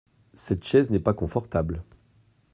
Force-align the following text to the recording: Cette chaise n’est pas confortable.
Cette 0.33 0.63
chaise 0.63 0.89
n’est 0.89 0.99
pas 0.99 1.13
confortable. 1.13 1.83